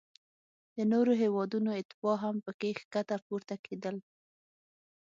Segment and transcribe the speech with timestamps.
[0.75, 3.95] د نورو هیوادونو اتباع هم پکې ښکته پورته کیدل.